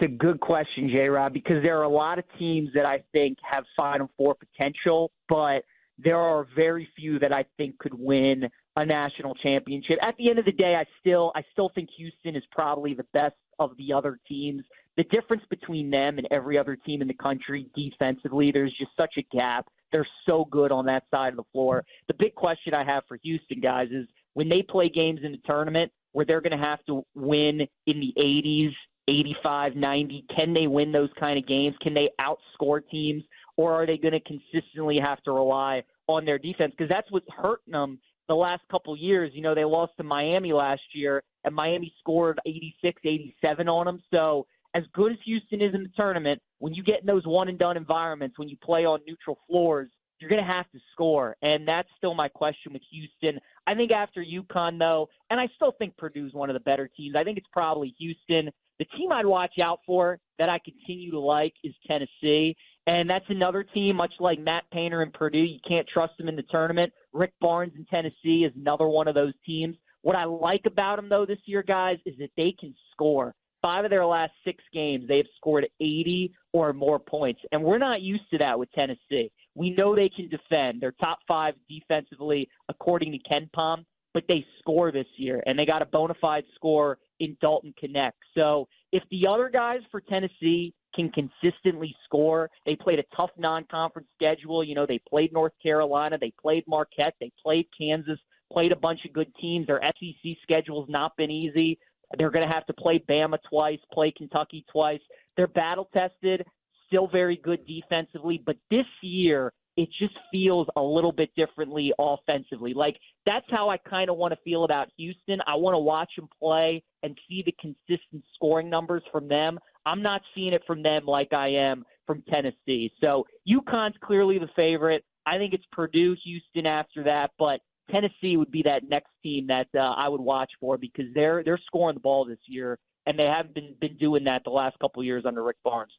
a 0.00 0.08
good 0.08 0.40
question, 0.40 0.88
J 0.88 1.08
Rob, 1.08 1.32
because 1.32 1.62
there 1.62 1.78
are 1.78 1.84
a 1.84 1.88
lot 1.88 2.18
of 2.18 2.24
teams 2.38 2.70
that 2.74 2.86
I 2.86 3.04
think 3.12 3.38
have 3.48 3.64
Final 3.76 4.10
Four 4.16 4.34
potential, 4.34 5.12
but 5.28 5.62
there 5.98 6.16
are 6.16 6.46
very 6.56 6.88
few 6.96 7.18
that 7.20 7.32
I 7.32 7.44
think 7.56 7.78
could 7.78 7.94
win 7.94 8.48
a 8.76 8.86
national 8.86 9.34
championship. 9.36 9.98
At 10.02 10.16
the 10.16 10.30
end 10.30 10.38
of 10.38 10.44
the 10.44 10.52
day, 10.52 10.74
I 10.74 10.84
still 11.00 11.30
I 11.34 11.42
still 11.52 11.70
think 11.74 11.90
Houston 11.96 12.34
is 12.34 12.42
probably 12.50 12.94
the 12.94 13.06
best 13.12 13.36
of 13.58 13.76
the 13.76 13.92
other 13.92 14.18
teams. 14.26 14.64
The 14.96 15.04
difference 15.04 15.42
between 15.48 15.90
them 15.90 16.18
and 16.18 16.28
every 16.30 16.58
other 16.58 16.76
team 16.76 17.00
in 17.00 17.08
the 17.08 17.14
country 17.14 17.66
defensively, 17.74 18.50
there's 18.50 18.74
just 18.78 18.90
such 18.96 19.14
a 19.16 19.22
gap. 19.34 19.66
They're 19.90 20.06
so 20.26 20.46
good 20.50 20.70
on 20.72 20.86
that 20.86 21.04
side 21.10 21.32
of 21.32 21.36
the 21.36 21.44
floor. 21.52 21.84
The 22.08 22.14
big 22.14 22.34
question 22.34 22.74
I 22.74 22.84
have 22.84 23.04
for 23.08 23.18
Houston 23.22 23.60
guys 23.60 23.88
is 23.90 24.06
when 24.34 24.48
they 24.48 24.62
play 24.62 24.88
games 24.88 25.20
in 25.22 25.32
the 25.32 25.40
tournament 25.46 25.90
where 26.12 26.26
they're 26.26 26.40
going 26.42 26.58
to 26.58 26.64
have 26.64 26.84
to 26.86 27.04
win 27.14 27.66
in 27.86 28.00
the 28.00 28.12
80s 28.18 28.72
85, 29.08 29.74
90? 29.74 30.24
Can 30.34 30.54
they 30.54 30.66
win 30.66 30.92
those 30.92 31.10
kind 31.18 31.38
of 31.38 31.46
games? 31.46 31.76
Can 31.80 31.94
they 31.94 32.10
outscore 32.20 32.80
teams? 32.90 33.22
Or 33.56 33.72
are 33.72 33.86
they 33.86 33.98
going 33.98 34.12
to 34.12 34.20
consistently 34.20 34.98
have 34.98 35.22
to 35.24 35.32
rely 35.32 35.82
on 36.06 36.24
their 36.24 36.38
defense? 36.38 36.72
Because 36.76 36.88
that's 36.88 37.10
what's 37.10 37.26
hurting 37.36 37.72
them 37.72 37.98
the 38.28 38.34
last 38.34 38.62
couple 38.70 38.96
years. 38.96 39.32
You 39.34 39.42
know, 39.42 39.54
they 39.54 39.64
lost 39.64 39.92
to 39.98 40.04
Miami 40.04 40.52
last 40.52 40.82
year, 40.94 41.22
and 41.44 41.54
Miami 41.54 41.92
scored 41.98 42.40
86, 42.46 43.00
87 43.04 43.68
on 43.68 43.86
them. 43.86 44.02
So, 44.10 44.46
as 44.74 44.84
good 44.94 45.12
as 45.12 45.18
Houston 45.24 45.60
is 45.60 45.74
in 45.74 45.82
the 45.82 45.90
tournament, 45.96 46.40
when 46.58 46.74
you 46.74 46.82
get 46.82 47.00
in 47.00 47.06
those 47.06 47.26
one 47.26 47.48
and 47.48 47.58
done 47.58 47.76
environments, 47.76 48.38
when 48.38 48.48
you 48.48 48.56
play 48.62 48.84
on 48.84 49.00
neutral 49.06 49.38
floors, 49.46 49.90
you're 50.18 50.30
going 50.30 50.42
to 50.42 50.50
have 50.50 50.70
to 50.70 50.78
score. 50.92 51.36
And 51.42 51.66
that's 51.66 51.88
still 51.98 52.14
my 52.14 52.28
question 52.28 52.72
with 52.72 52.82
Houston. 52.90 53.40
I 53.66 53.74
think 53.74 53.90
after 53.90 54.24
UConn, 54.24 54.78
though, 54.78 55.08
and 55.30 55.40
I 55.40 55.48
still 55.56 55.72
think 55.78 55.96
Purdue's 55.96 56.32
one 56.32 56.48
of 56.48 56.54
the 56.54 56.60
better 56.60 56.88
teams, 56.96 57.16
I 57.16 57.24
think 57.24 57.38
it's 57.38 57.48
probably 57.52 57.94
Houston. 57.98 58.50
The 58.78 58.84
team 58.96 59.12
I'd 59.12 59.26
watch 59.26 59.54
out 59.60 59.80
for 59.84 60.18
that 60.38 60.48
I 60.48 60.58
continue 60.64 61.10
to 61.10 61.18
like 61.18 61.54
is 61.64 61.74
Tennessee. 61.86 62.56
And 62.86 63.08
that's 63.10 63.24
another 63.28 63.62
team, 63.62 63.96
much 63.96 64.14
like 64.18 64.40
Matt 64.40 64.64
Painter 64.72 65.02
and 65.02 65.12
Purdue. 65.12 65.38
You 65.38 65.60
can't 65.66 65.86
trust 65.86 66.16
them 66.18 66.28
in 66.28 66.36
the 66.36 66.42
tournament. 66.42 66.92
Rick 67.12 67.32
Barnes 67.40 67.72
in 67.76 67.84
Tennessee 67.84 68.44
is 68.44 68.52
another 68.56 68.88
one 68.88 69.08
of 69.08 69.14
those 69.14 69.34
teams. 69.44 69.76
What 70.02 70.16
I 70.16 70.24
like 70.24 70.62
about 70.66 70.96
them, 70.96 71.08
though, 71.08 71.26
this 71.26 71.38
year, 71.46 71.62
guys, 71.62 71.98
is 72.06 72.16
that 72.18 72.30
they 72.36 72.54
can 72.58 72.74
score. 72.92 73.34
Five 73.62 73.84
of 73.84 73.90
their 73.90 74.04
last 74.04 74.32
six 74.44 74.62
games, 74.74 75.06
they 75.06 75.18
have 75.18 75.26
scored 75.36 75.68
80 75.80 76.34
or 76.52 76.72
more 76.72 76.98
points. 76.98 77.40
And 77.52 77.62
we're 77.62 77.78
not 77.78 78.02
used 78.02 78.28
to 78.32 78.38
that 78.38 78.58
with 78.58 78.70
Tennessee. 78.72 79.30
We 79.54 79.70
know 79.70 79.94
they 79.94 80.08
can 80.08 80.28
defend. 80.28 80.80
They're 80.80 80.94
top 81.00 81.20
five 81.28 81.54
defensively, 81.68 82.48
according 82.68 83.12
to 83.12 83.18
KenPom, 83.18 83.84
but 84.14 84.24
they 84.28 84.44
score 84.58 84.90
this 84.90 85.06
year. 85.16 85.42
And 85.46 85.58
they 85.58 85.64
got 85.64 85.80
a 85.80 85.86
bona 85.86 86.14
fide 86.20 86.44
score 86.54 86.98
in 87.20 87.36
Dalton 87.40 87.72
Knecht. 87.82 88.12
So 88.36 88.66
if 88.90 89.02
the 89.10 89.26
other 89.26 89.48
guys 89.48 89.80
for 89.90 90.00
Tennessee 90.00 90.74
can 90.94 91.10
consistently 91.10 91.94
score, 92.04 92.50
they 92.66 92.76
played 92.76 92.98
a 92.98 93.16
tough 93.16 93.30
non-conference 93.38 94.08
schedule. 94.14 94.64
You 94.64 94.74
know, 94.74 94.86
they 94.86 95.00
played 95.08 95.32
North 95.32 95.52
Carolina, 95.62 96.18
they 96.20 96.32
played 96.40 96.64
Marquette, 96.66 97.14
they 97.20 97.30
played 97.42 97.66
Kansas, 97.78 98.18
played 98.52 98.72
a 98.72 98.76
bunch 98.76 99.00
of 99.06 99.12
good 99.12 99.32
teams. 99.40 99.66
Their 99.66 99.80
SEC 99.82 100.32
schedule's 100.42 100.88
not 100.88 101.16
been 101.16 101.30
easy. 101.30 101.78
They're 102.18 102.30
going 102.30 102.46
to 102.46 102.52
have 102.52 102.66
to 102.66 102.72
play 102.74 103.02
Bama 103.08 103.38
twice, 103.48 103.78
play 103.92 104.12
Kentucky 104.16 104.64
twice. 104.70 105.00
They're 105.36 105.46
battle 105.46 105.88
tested. 105.92 106.44
still 106.86 107.08
very 107.08 107.36
good 107.36 107.60
defensively, 107.66 108.42
but 108.44 108.56
this 108.70 108.86
year 109.02 109.52
it 109.76 109.88
just 109.98 110.14
feels 110.30 110.66
a 110.76 110.82
little 110.82 111.12
bit 111.12 111.30
differently 111.34 111.92
offensively. 111.98 112.74
Like 112.74 112.96
that's 113.24 113.46
how 113.50 113.70
I 113.70 113.78
kind 113.78 114.10
of 114.10 114.16
want 114.16 114.34
to 114.34 114.38
feel 114.44 114.64
about 114.64 114.88
Houston. 114.98 115.40
I 115.46 115.54
want 115.54 115.74
to 115.74 115.78
watch 115.78 116.10
them 116.16 116.28
play 116.38 116.82
and 117.02 117.18
see 117.28 117.42
the 117.44 117.54
consistent 117.60 118.22
scoring 118.34 118.68
numbers 118.68 119.02
from 119.10 119.28
them. 119.28 119.58
I'm 119.86 120.02
not 120.02 120.20
seeing 120.34 120.52
it 120.52 120.62
from 120.66 120.82
them 120.82 121.06
like 121.06 121.32
I 121.32 121.48
am 121.48 121.84
from 122.06 122.22
Tennessee. 122.28 122.92
So 123.00 123.26
UConn's 123.48 123.96
clearly 124.02 124.38
the 124.38 124.50
favorite. 124.54 125.04
I 125.24 125.38
think 125.38 125.54
it's 125.54 125.64
Purdue, 125.72 126.16
Houston 126.24 126.66
after 126.66 127.04
that, 127.04 127.30
but 127.38 127.60
Tennessee 127.90 128.36
would 128.36 128.50
be 128.50 128.62
that 128.62 128.88
next 128.88 129.10
team 129.22 129.48
that 129.48 129.68
uh, 129.74 129.80
I 129.80 130.08
would 130.08 130.20
watch 130.20 130.50
for 130.60 130.78
because 130.78 131.06
they're 131.14 131.42
they're 131.44 131.60
scoring 131.66 131.94
the 131.94 132.00
ball 132.00 132.24
this 132.24 132.38
year 132.46 132.78
and 133.06 133.18
they 133.18 133.26
have 133.26 133.52
been 133.54 133.74
been 133.80 133.96
doing 133.96 134.24
that 134.24 134.42
the 134.44 134.50
last 134.50 134.78
couple 134.78 135.02
years 135.02 135.24
under 135.26 135.42
Rick 135.42 135.56
Barnes. 135.64 135.92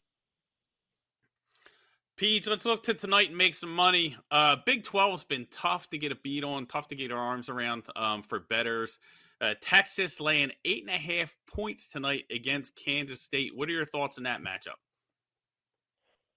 Pete, 2.15 2.47
let's 2.47 2.65
look 2.65 2.83
to 2.83 2.93
tonight 2.93 3.29
and 3.29 3.37
make 3.37 3.55
some 3.55 3.73
money. 3.73 4.15
Uh, 4.29 4.55
Big 4.67 4.83
12's 4.83 5.23
been 5.23 5.47
tough 5.49 5.89
to 5.89 5.97
get 5.97 6.11
a 6.11 6.15
beat 6.15 6.43
on, 6.43 6.67
tough 6.67 6.87
to 6.89 6.95
get 6.95 7.11
our 7.11 7.17
arms 7.17 7.49
around 7.49 7.83
um, 7.95 8.21
for 8.21 8.39
betters. 8.39 8.99
Uh, 9.41 9.55
Texas 9.59 10.21
laying 10.21 10.51
eight 10.63 10.83
and 10.87 10.91
a 10.93 10.97
half 10.97 11.35
points 11.47 11.87
tonight 11.87 12.25
against 12.29 12.75
Kansas 12.75 13.19
State. 13.19 13.55
What 13.55 13.67
are 13.67 13.71
your 13.71 13.85
thoughts 13.85 14.19
on 14.19 14.25
that 14.25 14.41
matchup? 14.41 14.77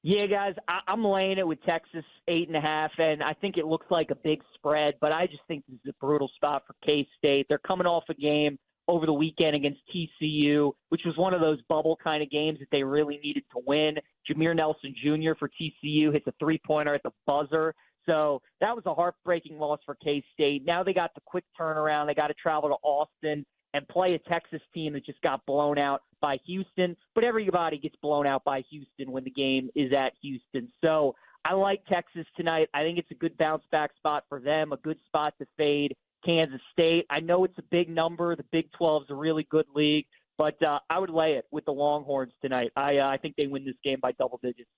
Yeah, 0.03 0.27
guys, 0.27 0.55
I- 0.69 0.83
I'm 0.87 1.05
laying 1.05 1.39
it 1.39 1.47
with 1.47 1.63
Texas 1.65 2.05
eight 2.29 2.47
and 2.49 2.57
a 2.57 2.61
half, 2.61 2.93
and 2.99 3.23
I 3.23 3.33
think 3.35 3.57
it 3.57 3.67
looks 3.67 3.87
like 3.91 4.11
a 4.11 4.15
big 4.15 4.43
spread, 4.55 4.95
but 5.01 5.11
I 5.13 5.27
just 5.27 5.43
think 5.49 5.65
this 5.67 5.81
is 5.85 5.91
a 5.91 5.95
brutal 5.95 6.29
spot 6.37 6.65
for 6.67 6.75
K 6.85 7.09
State. 7.19 7.47
They're 7.49 7.59
coming 7.59 7.87
off 7.87 8.05
a 8.09 8.15
game 8.15 8.59
over 8.89 9.05
the 9.05 9.13
weekend 9.13 9.57
against 9.57 9.81
TCU, 9.93 10.73
which 10.91 11.05
was 11.05 11.17
one 11.17 11.35
of 11.35 11.41
those 11.41 11.61
bubble 11.63 11.97
kind 11.97 12.23
of 12.23 12.31
games 12.31 12.61
that 12.61 12.69
they 12.71 12.85
really 12.85 13.19
needed 13.19 13.43
to 13.51 13.61
win. 13.67 13.99
Jameer 14.31 14.55
Nelson 14.55 14.95
Jr. 14.95 15.33
for 15.37 15.49
TCU 15.49 16.13
hits 16.13 16.27
a 16.29 16.33
three 16.39 16.59
pointer 16.65 16.95
at 16.95 17.03
the 17.03 17.11
buzzer. 17.27 17.75
So 18.05 18.41
that 18.61 18.77
was 18.77 18.87
a 18.87 18.95
heartbreaking 18.95 19.59
loss 19.59 19.81
for 19.85 19.97
K 19.97 20.23
State. 20.33 20.65
Now 20.65 20.85
they 20.85 20.93
got 20.93 21.13
the 21.17 21.21
quick 21.27 21.45
turnaround. 21.59 22.07
They 22.07 22.15
got 22.15 22.29
to 22.29 22.35
travel 22.35 22.69
to 22.69 22.77
Austin 22.85 23.45
and 23.77 23.87
play 23.87 24.15
a 24.15 24.19
Texas 24.19 24.63
team 24.73 24.95
that 24.95 25.05
just 25.05 25.21
got 25.21 25.45
blown 25.45 25.79
out 25.79 26.03
by 26.23 26.39
Houston. 26.47 26.97
But 27.15 27.25
everybody 27.25 27.79
gets 27.79 27.97
blown 27.97 28.27
out 28.27 28.43
by 28.43 28.63
Houston 28.71 29.13
when 29.13 29.23
the 29.23 29.31
game 29.31 29.69
is 29.75 29.93
at 29.93 30.15
Houston. 30.23 30.73
So 30.83 31.15
I 31.45 31.53
like 31.53 31.85
Texas 31.85 32.27
tonight. 32.39 32.69
I 32.73 32.83
think 32.83 32.99
it's 32.99 33.11
a 33.11 33.15
good 33.15 33.37
bounce 33.37 33.65
back 33.71 33.91
spot 33.97 34.25
for 34.31 34.41
them, 34.41 34.73
a 34.73 34.79
good 34.79 34.99
spot 35.07 35.35
to 35.39 35.47
fade. 35.59 35.95
Kansas 36.25 36.61
State. 36.73 37.07
I 37.11 37.21
know 37.21 37.45
it's 37.45 37.59
a 37.59 37.63
big 37.71 37.89
number. 37.89 38.35
The 38.35 38.45
Big 38.51 38.73
12 38.73 39.03
is 39.05 39.11
a 39.11 39.15
really 39.15 39.47
good 39.49 39.67
league, 39.75 40.07
but 40.39 40.61
uh, 40.63 40.81
I 40.91 40.99
would 40.99 41.11
lay 41.11 41.35
it 41.35 41.45
with 41.53 41.67
the 41.67 41.73
Longhorns 41.73 42.33
tonight. 42.43 42.73
I 42.75 42.99
uh, 42.99 43.09
I 43.09 43.19
think 43.19 43.37
they 43.37 43.47
win 43.47 43.65
this 43.65 43.77
game 43.85 43.99
by 44.01 44.13
double 44.13 44.41
digits. 44.43 44.71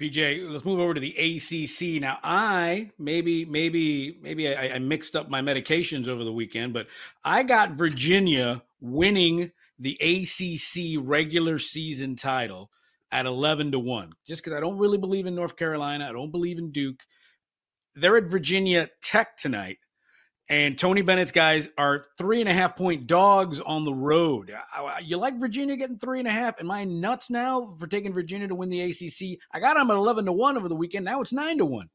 PJ, 0.00 0.48
let's 0.50 0.64
move 0.64 0.80
over 0.80 0.94
to 0.94 1.00
the 1.00 1.14
ACC 1.16 2.00
now. 2.00 2.18
I 2.22 2.90
maybe 2.98 3.44
maybe 3.44 4.18
maybe 4.22 4.54
I, 4.54 4.76
I 4.76 4.78
mixed 4.78 5.14
up 5.14 5.28
my 5.28 5.42
medications 5.42 6.08
over 6.08 6.24
the 6.24 6.32
weekend, 6.32 6.72
but 6.72 6.86
I 7.24 7.42
got 7.42 7.72
Virginia 7.72 8.62
winning 8.80 9.52
the 9.78 9.98
ACC 10.00 10.98
regular 11.04 11.58
season 11.58 12.16
title 12.16 12.70
at 13.12 13.26
11 13.26 13.72
to 13.72 13.78
1 13.78 14.12
just 14.24 14.44
because 14.44 14.56
i 14.56 14.60
don't 14.60 14.78
really 14.78 14.96
believe 14.96 15.26
in 15.26 15.34
north 15.34 15.56
carolina 15.56 16.08
i 16.08 16.12
don't 16.12 16.30
believe 16.30 16.58
in 16.58 16.70
duke. 16.70 17.00
They're 17.94 18.16
at 18.16 18.24
Virginia 18.24 18.88
Tech 19.02 19.36
tonight, 19.36 19.78
and 20.50 20.76
Tony 20.76 21.00
Bennett's 21.00 21.30
guys 21.30 21.68
are 21.78 22.02
three 22.18 22.40
and 22.40 22.48
a 22.48 22.52
half 22.52 22.76
point 22.76 23.06
dogs 23.06 23.60
on 23.60 23.84
the 23.84 23.94
road. 23.94 24.52
You 25.02 25.16
like 25.16 25.38
Virginia 25.38 25.76
getting 25.76 25.96
three 25.96 26.18
and 26.18 26.26
a 26.26 26.32
half? 26.32 26.60
Am 26.60 26.70
I 26.72 26.84
nuts 26.84 27.30
now 27.30 27.76
for 27.78 27.86
taking 27.86 28.12
Virginia 28.12 28.48
to 28.48 28.54
win 28.56 28.68
the 28.68 28.82
ACC? 28.82 29.38
I 29.52 29.60
got 29.60 29.76
them 29.76 29.90
at 29.90 29.96
eleven 29.96 30.26
to 30.26 30.32
one 30.32 30.56
over 30.56 30.68
the 30.68 30.74
weekend. 30.74 31.04
Now 31.04 31.20
it's 31.20 31.32
nine 31.32 31.56
to 31.58 31.64
one. 31.64 31.88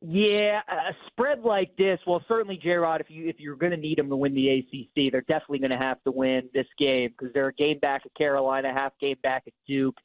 Yeah, 0.00 0.60
a 0.68 0.92
spread 1.08 1.40
like 1.40 1.74
this. 1.76 1.98
Well, 2.06 2.22
certainly, 2.28 2.56
J. 2.62 2.74
Rod, 2.74 3.00
if 3.00 3.10
you 3.10 3.28
if 3.28 3.40
you're 3.40 3.56
going 3.56 3.72
to 3.72 3.78
need 3.78 3.98
them 3.98 4.10
to 4.10 4.16
win 4.16 4.34
the 4.34 4.48
ACC, 4.58 5.10
they're 5.10 5.22
definitely 5.22 5.58
going 5.58 5.72
to 5.72 5.78
have 5.78 6.00
to 6.04 6.12
win 6.12 6.48
this 6.54 6.66
game 6.78 7.10
because 7.18 7.32
they're 7.32 7.48
a 7.48 7.54
game 7.54 7.78
back 7.80 8.02
at 8.04 8.14
Carolina, 8.14 8.72
half 8.72 8.92
game 9.00 9.16
back 9.22 9.44
at 9.46 9.54
Duke 9.66 9.96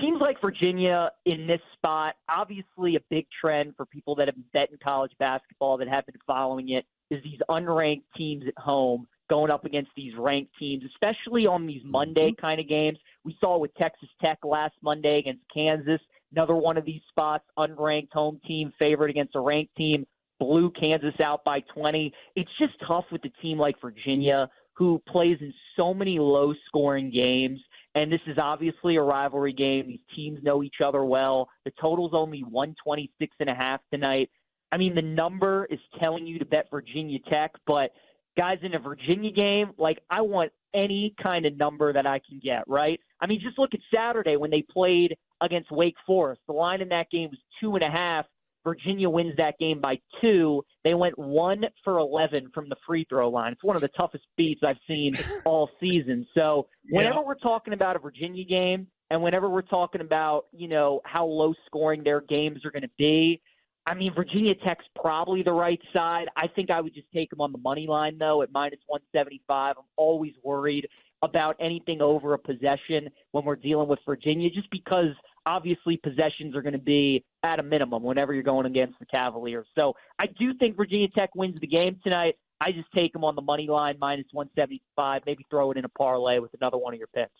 teams 0.00 0.20
like 0.20 0.40
Virginia 0.40 1.10
in 1.24 1.46
this 1.46 1.60
spot, 1.74 2.14
obviously 2.28 2.96
a 2.96 3.00
big 3.10 3.26
trend 3.40 3.74
for 3.76 3.86
people 3.86 4.14
that 4.16 4.28
have 4.28 4.36
bet 4.52 4.70
in 4.70 4.78
college 4.82 5.12
basketball 5.18 5.76
that 5.78 5.88
have 5.88 6.06
been 6.06 6.16
following 6.26 6.70
it 6.70 6.84
is 7.10 7.22
these 7.22 7.40
unranked 7.48 8.02
teams 8.16 8.44
at 8.46 8.62
home 8.62 9.06
going 9.30 9.50
up 9.50 9.64
against 9.64 9.90
these 9.96 10.12
ranked 10.18 10.52
teams, 10.58 10.82
especially 10.84 11.46
on 11.46 11.66
these 11.66 11.82
Monday 11.84 12.30
mm-hmm. 12.30 12.40
kind 12.40 12.60
of 12.60 12.68
games. 12.68 12.98
We 13.24 13.36
saw 13.40 13.58
with 13.58 13.74
Texas 13.76 14.08
Tech 14.20 14.38
last 14.44 14.74
Monday 14.82 15.18
against 15.18 15.42
Kansas, 15.52 16.00
another 16.32 16.54
one 16.54 16.76
of 16.76 16.84
these 16.84 17.02
spots, 17.08 17.44
unranked 17.58 18.12
home 18.12 18.40
team 18.46 18.72
favored 18.78 19.10
against 19.10 19.36
a 19.36 19.40
ranked 19.40 19.74
team, 19.76 20.06
blew 20.38 20.70
Kansas 20.78 21.14
out 21.22 21.44
by 21.44 21.60
20. 21.74 22.12
It's 22.36 22.50
just 22.58 22.74
tough 22.86 23.04
with 23.10 23.24
a 23.24 23.42
team 23.42 23.58
like 23.58 23.80
Virginia 23.80 24.48
who 24.74 25.02
plays 25.08 25.36
in 25.40 25.52
so 25.76 25.92
many 25.92 26.18
low 26.18 26.54
scoring 26.66 27.10
games 27.10 27.60
and 27.98 28.12
this 28.12 28.20
is 28.28 28.38
obviously 28.38 28.94
a 28.94 29.02
rivalry 29.02 29.52
game. 29.52 29.88
These 29.88 29.98
teams 30.14 30.38
know 30.44 30.62
each 30.62 30.76
other 30.84 31.04
well. 31.04 31.48
The 31.64 31.72
total's 31.80 32.12
only 32.14 32.44
126 32.44 33.34
and 33.40 33.50
a 33.50 33.54
half 33.54 33.80
tonight. 33.92 34.30
I 34.70 34.76
mean, 34.76 34.94
the 34.94 35.02
number 35.02 35.66
is 35.68 35.80
telling 35.98 36.24
you 36.24 36.38
to 36.38 36.44
bet 36.44 36.66
Virginia 36.70 37.18
Tech, 37.28 37.50
but 37.66 37.90
guys 38.36 38.58
in 38.62 38.74
a 38.74 38.78
Virginia 38.78 39.32
game, 39.32 39.72
like 39.78 39.98
I 40.10 40.20
want 40.20 40.52
any 40.74 41.12
kind 41.20 41.44
of 41.44 41.56
number 41.56 41.92
that 41.92 42.06
I 42.06 42.20
can 42.20 42.40
get, 42.40 42.62
right? 42.68 43.00
I 43.20 43.26
mean, 43.26 43.40
just 43.42 43.58
look 43.58 43.70
at 43.74 43.80
Saturday 43.92 44.36
when 44.36 44.52
they 44.52 44.62
played 44.62 45.16
against 45.40 45.72
Wake 45.72 45.96
Forest. 46.06 46.40
The 46.46 46.52
line 46.52 46.80
in 46.80 46.88
that 46.90 47.10
game 47.10 47.30
was 47.30 47.40
two 47.60 47.74
and 47.74 47.82
a 47.82 47.90
half. 47.90 48.26
Virginia 48.68 49.08
wins 49.08 49.34
that 49.38 49.58
game 49.58 49.80
by 49.80 49.98
two. 50.20 50.62
They 50.84 50.94
went 50.94 51.18
one 51.18 51.64
for 51.82 51.98
11 51.98 52.50
from 52.52 52.68
the 52.68 52.76
free 52.86 53.06
throw 53.08 53.30
line. 53.30 53.52
It's 53.52 53.64
one 53.64 53.76
of 53.76 53.82
the 53.82 53.88
toughest 53.88 54.24
beats 54.36 54.60
I've 54.62 54.76
seen 54.86 55.14
all 55.44 55.70
season. 55.80 56.26
So 56.34 56.66
whenever 56.90 57.20
yeah. 57.20 57.26
we're 57.26 57.34
talking 57.36 57.72
about 57.72 57.96
a 57.96 57.98
Virginia 57.98 58.44
game 58.44 58.86
and 59.10 59.22
whenever 59.22 59.48
we're 59.48 59.62
talking 59.62 60.02
about, 60.02 60.46
you 60.52 60.68
know, 60.68 61.00
how 61.04 61.24
low 61.24 61.54
scoring 61.66 62.04
their 62.04 62.20
games 62.20 62.64
are 62.66 62.70
going 62.70 62.82
to 62.82 62.90
be, 62.98 63.40
I 63.88 63.94
mean, 63.94 64.12
Virginia 64.14 64.54
Tech's 64.54 64.84
probably 65.00 65.42
the 65.42 65.52
right 65.52 65.80
side. 65.94 66.26
I 66.36 66.46
think 66.46 66.70
I 66.70 66.78
would 66.78 66.92
just 66.92 67.06
take 67.10 67.30
them 67.30 67.40
on 67.40 67.52
the 67.52 67.58
money 67.58 67.86
line, 67.86 68.18
though, 68.18 68.42
at 68.42 68.52
minus 68.52 68.80
175. 68.86 69.76
I'm 69.78 69.84
always 69.96 70.34
worried 70.44 70.86
about 71.22 71.56
anything 71.58 72.02
over 72.02 72.34
a 72.34 72.38
possession 72.38 73.08
when 73.32 73.46
we're 73.46 73.56
dealing 73.56 73.88
with 73.88 73.98
Virginia, 74.04 74.50
just 74.50 74.70
because 74.70 75.14
obviously 75.46 75.96
possessions 75.96 76.54
are 76.54 76.60
going 76.60 76.74
to 76.74 76.78
be 76.78 77.24
at 77.42 77.60
a 77.60 77.62
minimum 77.62 78.02
whenever 78.02 78.34
you're 78.34 78.42
going 78.42 78.66
against 78.66 78.98
the 78.98 79.06
Cavaliers. 79.06 79.66
So 79.74 79.94
I 80.18 80.26
do 80.26 80.52
think 80.58 80.76
Virginia 80.76 81.08
Tech 81.08 81.34
wins 81.34 81.58
the 81.58 81.66
game 81.66 81.98
tonight. 82.04 82.34
I 82.60 82.72
just 82.72 82.92
take 82.94 83.14
them 83.14 83.24
on 83.24 83.36
the 83.36 83.42
money 83.42 83.68
line 83.68 83.96
minus 83.98 84.26
175. 84.32 85.22
Maybe 85.24 85.46
throw 85.48 85.70
it 85.70 85.78
in 85.78 85.86
a 85.86 85.88
parlay 85.88 86.40
with 86.40 86.52
another 86.60 86.76
one 86.76 86.92
of 86.92 86.98
your 86.98 87.08
picks. 87.08 87.32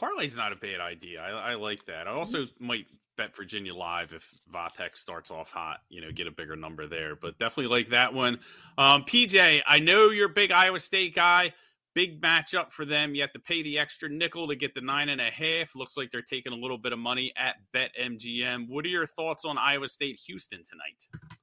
Parlay's 0.00 0.36
not 0.36 0.52
a 0.52 0.56
bad 0.56 0.80
idea. 0.80 1.20
I, 1.22 1.52
I 1.52 1.54
like 1.54 1.84
that. 1.86 2.08
I 2.08 2.12
also 2.12 2.44
might 2.58 2.86
bet 3.16 3.36
Virginia 3.36 3.74
live 3.74 4.12
if 4.12 4.28
Vatek 4.52 4.96
starts 4.96 5.30
off 5.30 5.50
hot. 5.50 5.80
You 5.88 6.00
know, 6.00 6.10
get 6.10 6.26
a 6.26 6.30
bigger 6.30 6.56
number 6.56 6.86
there. 6.86 7.14
But 7.16 7.38
definitely 7.38 7.76
like 7.76 7.90
that 7.90 8.12
one. 8.12 8.38
Um, 8.76 9.04
PJ, 9.04 9.62
I 9.66 9.78
know 9.78 10.10
you're 10.10 10.30
a 10.30 10.32
big 10.34 10.50
Iowa 10.50 10.80
State 10.80 11.14
guy. 11.14 11.54
Big 11.94 12.20
matchup 12.20 12.72
for 12.72 12.84
them. 12.84 13.14
You 13.14 13.20
have 13.20 13.32
to 13.34 13.38
pay 13.38 13.62
the 13.62 13.78
extra 13.78 14.08
nickel 14.08 14.48
to 14.48 14.56
get 14.56 14.74
the 14.74 14.80
nine 14.80 15.10
and 15.10 15.20
a 15.20 15.30
half. 15.30 15.76
Looks 15.76 15.96
like 15.96 16.10
they're 16.10 16.22
taking 16.22 16.52
a 16.52 16.56
little 16.56 16.78
bit 16.78 16.92
of 16.92 16.98
money 16.98 17.32
at 17.36 17.54
BetMGM. 17.72 18.68
What 18.68 18.84
are 18.84 18.88
your 18.88 19.06
thoughts 19.06 19.44
on 19.44 19.58
Iowa 19.58 19.88
State 19.88 20.18
Houston 20.26 20.64
tonight? 20.68 21.33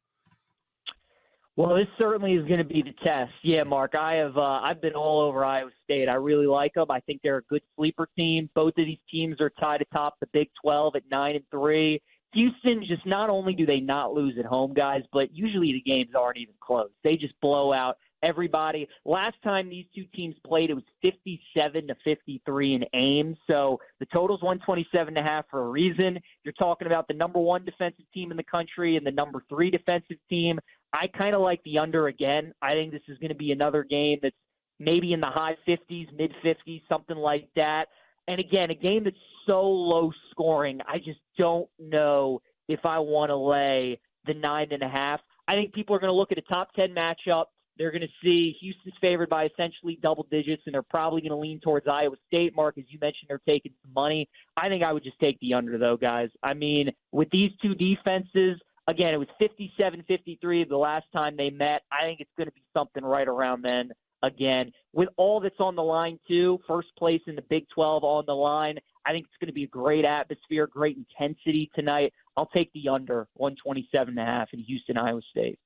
Well, 1.57 1.75
this 1.75 1.87
certainly 1.97 2.33
is 2.33 2.47
going 2.47 2.59
to 2.59 2.63
be 2.63 2.81
the 2.81 2.93
test. 3.03 3.33
Yeah, 3.43 3.63
Mark, 3.63 3.93
I 3.93 4.15
have 4.15 4.37
uh, 4.37 4.61
I've 4.63 4.81
been 4.81 4.93
all 4.93 5.19
over 5.21 5.43
Iowa 5.43 5.69
State. 5.83 6.07
I 6.07 6.13
really 6.13 6.47
like 6.47 6.73
them. 6.75 6.89
I 6.89 7.01
think 7.01 7.21
they're 7.21 7.37
a 7.37 7.43
good 7.43 7.61
sleeper 7.75 8.07
team. 8.15 8.49
Both 8.55 8.77
of 8.77 8.85
these 8.85 8.99
teams 9.11 9.41
are 9.41 9.49
tied 9.59 9.81
atop 9.81 10.15
the 10.21 10.27
Big 10.31 10.49
12 10.63 10.95
at 10.95 11.03
nine 11.11 11.35
and 11.35 11.45
three. 11.51 12.01
Houston 12.33 12.85
just 12.87 13.05
not 13.05 13.29
only 13.29 13.53
do 13.53 13.65
they 13.65 13.81
not 13.81 14.13
lose 14.13 14.35
at 14.39 14.45
home, 14.45 14.73
guys, 14.73 15.01
but 15.11 15.35
usually 15.35 15.73
the 15.73 15.81
games 15.81 16.11
aren't 16.17 16.37
even 16.37 16.55
close. 16.61 16.89
They 17.03 17.17
just 17.17 17.33
blow 17.41 17.73
out 17.73 17.97
everybody. 18.23 18.87
Last 19.05 19.35
time 19.43 19.69
these 19.69 19.85
two 19.93 20.05
teams 20.15 20.35
played, 20.45 20.69
it 20.69 20.75
was 20.75 20.83
57 21.01 21.87
to 21.87 21.95
53 22.03 22.73
in 22.73 22.85
Ames. 22.93 23.37
So 23.47 23.79
the 23.99 24.05
total's 24.07 24.41
127 24.41 25.17
and 25.17 25.25
a 25.25 25.29
half 25.29 25.45
for 25.49 25.65
a 25.65 25.69
reason. 25.69 26.19
You're 26.43 26.53
talking 26.53 26.87
about 26.87 27.07
the 27.07 27.13
number 27.13 27.39
one 27.39 27.65
defensive 27.65 28.05
team 28.13 28.31
in 28.31 28.37
the 28.37 28.43
country 28.43 28.95
and 28.95 29.05
the 29.05 29.11
number 29.11 29.43
three 29.49 29.71
defensive 29.71 30.17
team. 30.29 30.59
I 30.93 31.07
kind 31.07 31.35
of 31.35 31.41
like 31.41 31.63
the 31.63 31.79
under 31.79 32.07
again. 32.07 32.53
I 32.61 32.71
think 32.73 32.91
this 32.91 33.01
is 33.07 33.17
going 33.19 33.29
to 33.29 33.35
be 33.35 33.51
another 33.51 33.83
game 33.83 34.19
that's 34.21 34.35
maybe 34.79 35.13
in 35.13 35.21
the 35.21 35.27
high 35.27 35.55
50s, 35.67 36.07
mid 36.17 36.33
50s, 36.43 36.81
something 36.89 37.17
like 37.17 37.47
that. 37.55 37.85
And 38.27 38.39
again, 38.39 38.71
a 38.71 38.75
game 38.75 39.03
that's 39.03 39.15
so 39.47 39.61
low 39.61 40.11
scoring, 40.31 40.79
I 40.87 40.97
just 40.97 41.19
don't 41.37 41.69
know 41.79 42.41
if 42.67 42.85
I 42.85 42.99
want 42.99 43.29
to 43.29 43.35
lay 43.35 43.99
the 44.25 44.33
nine 44.33 44.67
and 44.71 44.83
a 44.83 44.89
half. 44.89 45.19
I 45.47 45.55
think 45.55 45.73
people 45.73 45.95
are 45.95 45.99
going 45.99 46.11
to 46.11 46.15
look 46.15 46.31
at 46.31 46.37
a 46.37 46.43
top 46.43 46.73
10 46.75 46.93
matchup 46.95 47.45
They're 47.77 47.91
going 47.91 48.01
to 48.01 48.07
see 48.23 48.55
Houston's 48.61 48.93
favored 49.01 49.29
by 49.29 49.45
essentially 49.45 49.97
double 50.01 50.27
digits, 50.29 50.63
and 50.65 50.75
they're 50.75 50.83
probably 50.83 51.21
going 51.21 51.31
to 51.31 51.37
lean 51.37 51.59
towards 51.59 51.87
Iowa 51.87 52.15
State. 52.27 52.55
Mark, 52.55 52.77
as 52.77 52.85
you 52.89 52.99
mentioned, 53.01 53.27
they're 53.29 53.41
taking 53.47 53.73
some 53.83 53.93
money. 53.93 54.29
I 54.55 54.69
think 54.69 54.83
I 54.83 54.93
would 54.93 55.03
just 55.03 55.19
take 55.19 55.39
the 55.39 55.53
under, 55.55 55.77
though, 55.77 55.97
guys. 55.97 56.29
I 56.43 56.53
mean, 56.53 56.91
with 57.11 57.29
these 57.31 57.51
two 57.61 57.75
defenses, 57.75 58.59
again, 58.91 59.13
it 59.13 59.17
was 59.17 59.27
57 59.39 60.03
53 60.07 60.65
the 60.65 60.77
last 60.77 61.05
time 61.13 61.35
they 61.37 61.49
met. 61.49 61.81
I 61.91 62.05
think 62.05 62.19
it's 62.19 62.31
going 62.37 62.47
to 62.47 62.53
be 62.53 62.63
something 62.73 63.03
right 63.03 63.27
around 63.27 63.63
then 63.63 63.91
again. 64.21 64.71
With 64.93 65.09
all 65.17 65.39
that's 65.39 65.59
on 65.59 65.75
the 65.75 65.83
line, 65.83 66.19
too, 66.27 66.59
first 66.67 66.89
place 66.97 67.21
in 67.27 67.35
the 67.35 67.41
Big 67.43 67.65
12 67.73 68.03
on 68.03 68.25
the 68.27 68.33
line, 68.33 68.77
I 69.05 69.11
think 69.11 69.25
it's 69.25 69.37
going 69.39 69.47
to 69.47 69.53
be 69.53 69.63
a 69.63 69.67
great 69.67 70.05
atmosphere, 70.05 70.67
great 70.67 70.97
intensity 70.97 71.71
tonight. 71.73 72.13
I'll 72.37 72.47
take 72.47 72.71
the 72.73 72.89
under 72.89 73.27
127.5 73.39 74.47
in 74.53 74.59
Houston, 74.59 74.97
Iowa 74.97 75.21
State. 75.31 75.57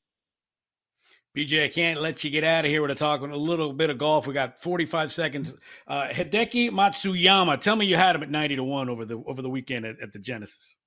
PJ, 1.36 1.65
I 1.65 1.67
can't 1.67 2.00
let 2.00 2.24
you 2.24 2.29
get 2.29 2.46
out 2.46 2.63
of 2.63 2.72
here 2.72 2.82
without 2.82 2.98
talking 2.98 3.32
a 3.32 3.36
little 3.36 3.74
bit 3.74 3.89
of 3.89 3.98
golf. 3.98 4.25
We 4.25 4.34
got 4.34 4.62
45 4.62 5.12
seconds. 5.12 5.53
Uh, 5.86 6.08
Hideki 6.08 6.72
Matsuyama, 6.72 7.60
tell 7.60 7.75
me 7.75 7.86
you 7.86 7.98
had 7.98 8.15
him 8.15 8.24
at 8.24 8.32
90 8.32 8.55
to 8.55 8.63
1 8.63 8.89
over 8.89 9.03
the 9.03 9.22
over 9.27 9.41
the 9.41 9.50
weekend 9.50 9.86
at, 9.86 10.00
at 10.00 10.13
the 10.13 10.20
Genesis. 10.20 10.77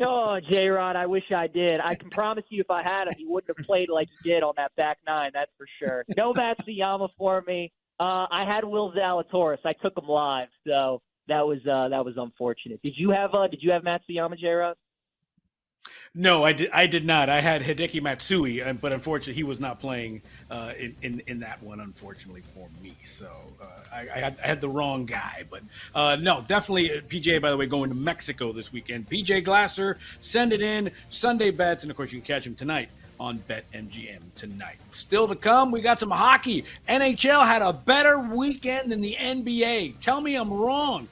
Oh, 0.00 0.38
J 0.50 0.68
Rod, 0.68 0.96
I 0.96 1.06
wish 1.06 1.24
I 1.34 1.46
did. 1.46 1.80
I 1.80 1.94
can 1.94 2.10
promise 2.10 2.44
you 2.48 2.60
if 2.60 2.70
I 2.70 2.82
had 2.82 3.04
him, 3.04 3.14
he 3.16 3.26
wouldn't 3.26 3.56
have 3.56 3.66
played 3.66 3.88
like 3.88 4.08
he 4.22 4.30
did 4.30 4.42
on 4.42 4.54
that 4.56 4.74
back 4.76 4.98
nine, 5.06 5.30
that's 5.32 5.50
for 5.56 5.66
sure. 5.78 6.04
No 6.16 6.32
Matsuyama 6.34 7.08
for 7.16 7.42
me. 7.46 7.72
Uh, 8.00 8.26
I 8.30 8.44
had 8.44 8.64
Will 8.64 8.92
Zalatoris. 8.92 9.58
I 9.64 9.72
took 9.72 9.96
him 9.96 10.08
live, 10.08 10.48
so 10.66 11.00
that 11.28 11.46
was 11.46 11.58
uh, 11.70 11.88
that 11.88 12.04
was 12.04 12.14
unfortunate. 12.16 12.80
Did 12.82 12.94
you 12.96 13.10
have 13.10 13.34
uh, 13.34 13.46
did 13.46 13.62
you 13.62 13.70
have 13.70 13.82
Matsuyama, 13.82 14.38
J 14.38 14.48
Rod? 14.48 14.76
No, 16.16 16.44
I 16.44 16.52
did. 16.52 16.70
I 16.70 16.86
did 16.86 17.04
not. 17.04 17.28
I 17.28 17.40
had 17.40 17.60
Hideki 17.60 18.00
Matsui, 18.00 18.62
but 18.80 18.92
unfortunately, 18.92 19.34
he 19.34 19.42
was 19.42 19.58
not 19.58 19.80
playing 19.80 20.22
uh, 20.48 20.72
in, 20.78 20.94
in, 21.02 21.22
in 21.26 21.40
that 21.40 21.60
one. 21.60 21.80
Unfortunately 21.80 22.42
for 22.54 22.68
me, 22.80 22.94
so 23.04 23.28
uh, 23.60 23.64
I, 23.92 24.00
I, 24.02 24.18
had, 24.20 24.36
I, 24.40 24.46
had, 24.46 24.60
the 24.60 24.68
wrong 24.68 25.06
guy. 25.06 25.42
But 25.50 25.62
uh, 25.92 26.14
no, 26.14 26.44
definitely 26.46 26.98
uh, 26.98 27.00
PJ. 27.00 27.42
By 27.42 27.50
the 27.50 27.56
way, 27.56 27.66
going 27.66 27.90
to 27.90 27.96
Mexico 27.96 28.52
this 28.52 28.72
weekend. 28.72 29.10
PJ 29.10 29.44
Glasser, 29.44 29.98
send 30.20 30.52
it 30.52 30.62
in 30.62 30.92
Sunday 31.08 31.50
bets, 31.50 31.82
and 31.82 31.90
of 31.90 31.96
course, 31.96 32.12
you 32.12 32.20
can 32.20 32.26
catch 32.26 32.46
him 32.46 32.54
tonight 32.54 32.90
on 33.18 33.42
BetMGM 33.48 34.20
tonight. 34.36 34.76
Still 34.92 35.26
to 35.26 35.34
come, 35.34 35.72
we 35.72 35.80
got 35.80 35.98
some 35.98 36.12
hockey. 36.12 36.64
NHL 36.88 37.44
had 37.44 37.62
a 37.62 37.72
better 37.72 38.20
weekend 38.20 38.92
than 38.92 39.00
the 39.00 39.16
NBA. 39.18 39.98
Tell 39.98 40.20
me 40.20 40.36
I'm 40.36 40.52
wrong. 40.52 41.08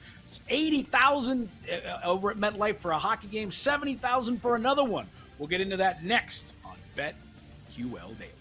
80,000 0.49 1.49
uh, 1.71 1.99
over 2.03 2.31
at 2.31 2.37
MetLife 2.37 2.77
for 2.77 2.91
a 2.91 2.97
hockey 2.97 3.27
game, 3.27 3.51
70,000 3.51 4.41
for 4.41 4.55
another 4.55 4.83
one. 4.83 5.07
We'll 5.37 5.47
get 5.47 5.61
into 5.61 5.77
that 5.77 6.03
next 6.03 6.53
on 6.65 6.75
BetQL 6.95 8.17
Daily. 8.17 8.32